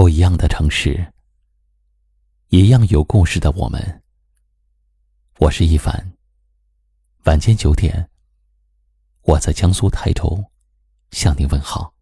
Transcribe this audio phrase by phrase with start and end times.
[0.00, 1.12] 不一样的城市，
[2.48, 4.02] 一样有故事的我们。
[5.38, 5.94] 我是一凡。
[7.26, 8.08] 晚间九点，
[9.24, 10.42] 我在江苏泰州
[11.10, 11.92] 向您问好。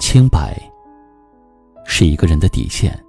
[0.00, 0.60] 清白
[1.86, 3.07] 是一个人的底线。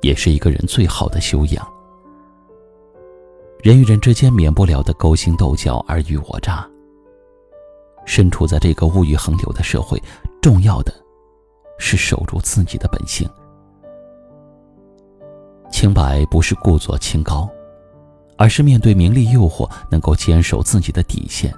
[0.00, 1.66] 也是一个人最好的修养。
[3.62, 6.66] 人与人之间免不了的勾心斗角、尔虞我诈。
[8.06, 10.02] 身处在这个物欲横流的社会，
[10.40, 10.92] 重要的
[11.78, 13.28] 是守住自己的本性。
[15.70, 17.48] 清白不是故作清高，
[18.36, 21.54] 而是面对名利诱惑能够坚守自己的底线。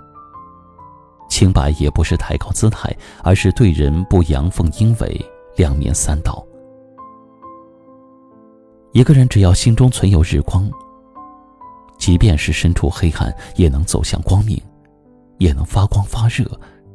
[1.30, 5.24] 清白也不是抬高姿态，而是对人不阳奉阴违、
[5.56, 6.44] 两面三刀。
[8.92, 10.70] 一个人只要心中存有日光，
[11.98, 14.60] 即便是身处黑暗，也能走向光明，
[15.38, 16.44] 也能发光发热，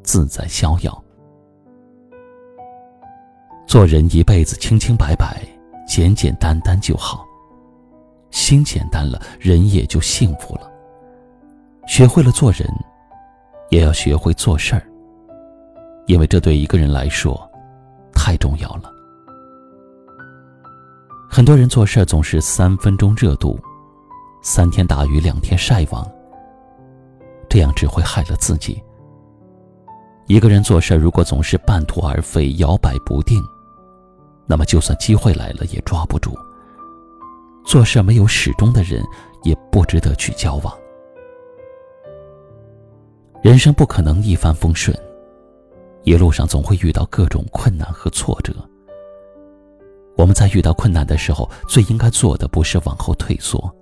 [0.04, 1.04] 自在逍遥。
[3.66, 5.42] 做人一辈子清清白白、
[5.88, 7.26] 简简单单就好，
[8.30, 10.72] 心简单了，人也就幸福了。
[11.88, 12.70] 学会了做人，
[13.72, 14.88] 也要学会做事儿，
[16.06, 17.50] 因为这对一个人来说
[18.14, 18.94] 太重要了。
[21.38, 23.60] 很多人做事总是三分钟热度，
[24.42, 26.04] 三天打鱼两天晒网。
[27.48, 28.82] 这样只会害了自己。
[30.26, 33.40] 一个人做事如果总是半途而废、摇摆不定，
[34.48, 36.36] 那么就算机会来了也抓不住。
[37.64, 39.06] 做事没有始终的人，
[39.44, 40.76] 也不值得去交往。
[43.44, 44.98] 人生不可能一帆风顺，
[46.02, 48.52] 一路上总会遇到各种困难和挫折。
[50.18, 53.74] 我们在遇到困难的时候，最应该做的不是往后退缩，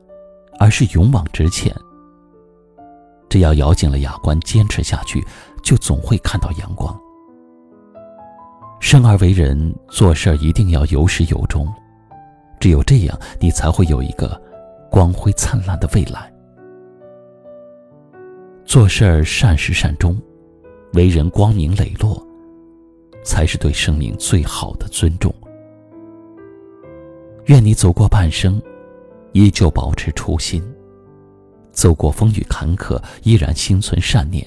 [0.59, 1.73] 而是勇往直前。
[3.30, 5.25] 只要咬紧了牙关，坚持下去，
[5.63, 6.94] 就总会看到阳光。
[8.81, 11.68] 生而为人，做事一定要有始有终，
[12.59, 14.40] 只有这样，你才会有一个
[14.91, 16.31] 光辉灿烂的未来。
[18.66, 20.22] 做事儿善始善终，
[20.94, 22.22] 为人光明磊落，
[23.23, 25.34] 才是对生命最好的尊重。
[27.45, 28.59] 愿你走过半生，
[29.33, 30.63] 依旧保持初心；
[31.72, 34.45] 走过风雨坎坷，依然心存善念。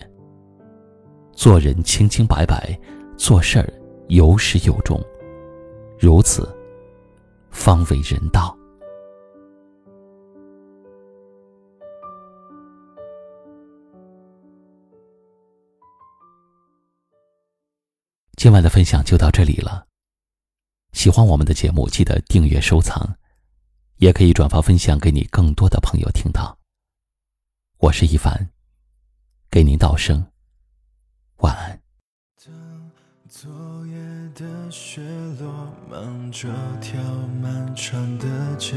[1.32, 2.76] 做人清清白白，
[3.16, 3.72] 做事儿
[4.08, 5.00] 有始有终，
[5.96, 6.52] 如此
[7.50, 8.56] 方为人道。
[18.36, 19.87] 今晚的分享就到这里了。
[20.92, 23.16] 喜欢我们的节目，记得订阅收藏，
[23.96, 26.58] 也可以转发分享给你更多的朋友听到。
[27.78, 28.50] 我是一凡，
[29.50, 30.26] 给您道声
[31.38, 31.80] 晚安。
[32.44, 32.90] 当
[33.28, 33.94] 昨夜
[34.34, 35.00] 的雪
[35.38, 36.48] 落，忙着
[36.80, 37.00] 条
[37.40, 38.74] 漫长的街，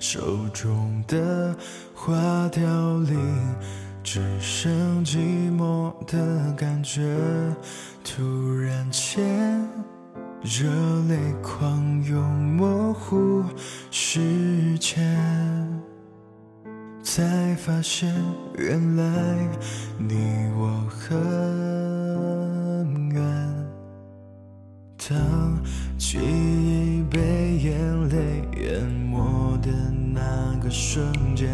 [0.00, 1.54] 手中的
[1.94, 3.56] 花凋零，
[4.02, 7.14] 只剩寂寞的感觉。
[8.02, 9.97] 突然间。
[10.42, 10.68] 热
[11.08, 13.42] 泪狂涌，模糊
[13.90, 15.02] 视线，
[17.02, 18.14] 才发现
[18.56, 19.04] 原来
[19.98, 21.10] 你我很
[23.10, 23.20] 远。
[25.08, 25.18] 当
[25.96, 28.16] 记忆被眼泪
[28.60, 31.48] 淹没的那个瞬间，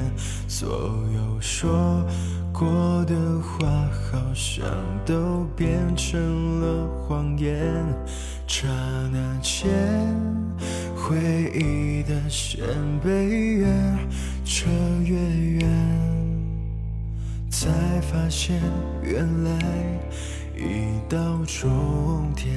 [0.47, 0.69] 所
[1.13, 2.07] 有说
[2.53, 3.67] 过的话
[4.11, 4.65] 好像
[5.05, 7.85] 都变成了谎言。
[8.47, 8.69] 刹
[9.11, 9.69] 那间，
[10.95, 11.17] 回
[11.53, 12.65] 忆的线
[13.03, 13.67] 被越
[14.45, 14.71] 扯
[15.03, 15.69] 越远，
[17.51, 17.69] 才
[18.03, 18.61] 发现
[19.03, 19.51] 原来
[20.57, 22.55] 已到终点。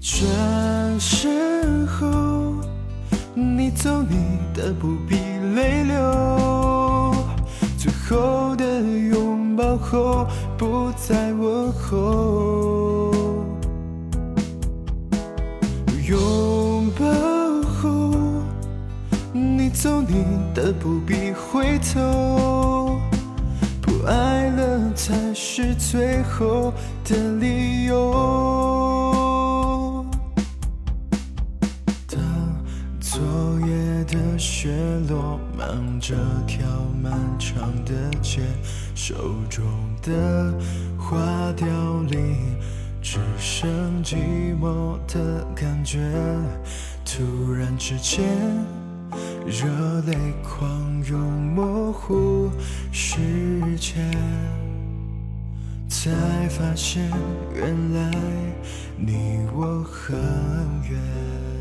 [0.00, 1.65] 转身，
[3.38, 5.16] 你走你的，不必
[5.54, 7.14] 泪流。
[7.76, 13.12] 最后的拥抱后，不再问候。
[16.08, 17.04] 拥抱
[17.68, 18.10] 后，
[19.34, 20.24] 你走你
[20.54, 22.98] 的，不必回头。
[23.82, 26.72] 不爱了才是最后
[27.04, 28.55] 的理由。
[34.38, 34.70] 雪
[35.08, 36.14] 落，忙着
[36.46, 36.66] 条
[37.02, 38.40] 漫长的街，
[38.94, 39.14] 手
[39.48, 39.64] 中
[40.02, 40.54] 的
[40.98, 41.66] 花凋
[42.08, 42.36] 零。
[43.08, 44.16] 只剩寂
[44.60, 46.00] 寞的感觉。
[47.04, 48.24] 突然之间，
[49.46, 49.64] 热
[50.06, 52.50] 泪狂涌，模糊
[52.90, 53.20] 视
[53.76, 54.10] 线，
[55.88, 56.10] 才
[56.48, 57.08] 发现
[57.54, 58.10] 原来
[58.98, 60.16] 你我很
[60.90, 61.55] 远。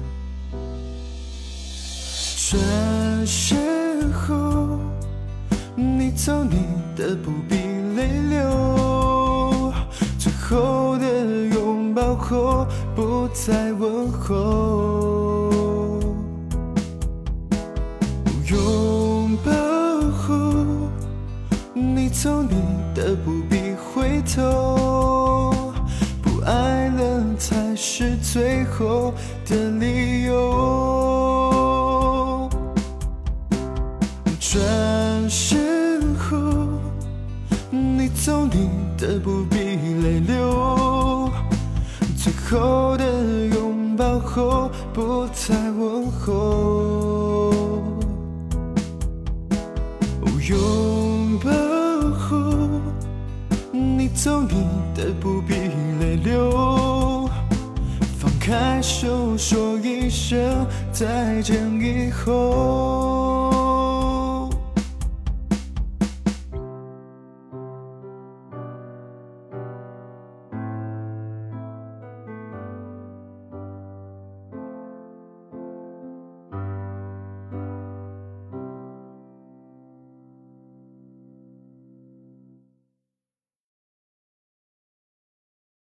[2.55, 4.79] 转身后，
[5.75, 6.65] 你走你
[6.95, 7.57] 的，不必
[7.97, 9.73] 泪流。
[10.17, 11.05] 最后的
[11.53, 12.65] 拥抱后，
[12.95, 15.49] 不再问候。
[18.47, 19.51] 拥抱
[20.11, 20.35] 后，
[21.73, 22.55] 你走你
[22.93, 25.51] 的，不必回头。
[26.21, 29.13] 不爱了才是最后
[39.19, 41.29] 不必泪流。
[42.17, 43.05] 最后的
[43.47, 47.53] 拥抱后，不再问候。
[50.47, 51.49] 拥抱
[52.17, 52.37] 后，
[53.71, 55.55] 你走你的，不必
[55.99, 57.27] 泪流。
[58.19, 60.39] 放开手，说一声
[60.91, 63.24] 再见以后。